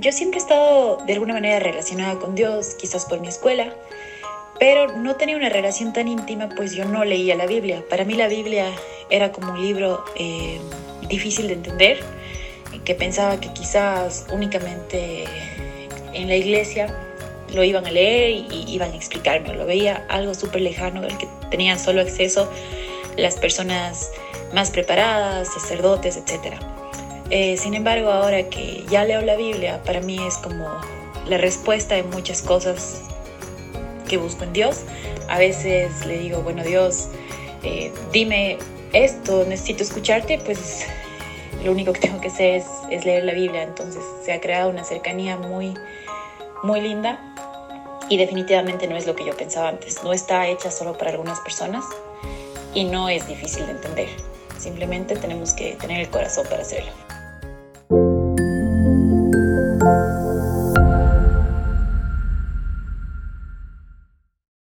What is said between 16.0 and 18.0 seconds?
en la iglesia lo iban a